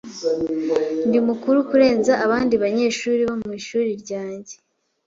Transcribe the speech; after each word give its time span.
Ndi 1.07 1.19
mukuru 1.27 1.57
kurenza 1.69 2.13
abandi 2.25 2.53
banyeshuri 2.63 3.21
bo 3.29 3.35
mu 3.41 3.49
ishuri 3.59 3.89
ryanjye. 4.01 4.53